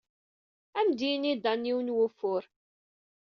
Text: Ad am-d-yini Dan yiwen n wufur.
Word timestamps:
Ad 0.77 0.83
am-d-yini 0.87 1.33
Dan 1.43 1.67
yiwen 1.67 1.87
n 1.93 1.93
wufur. 1.95 2.43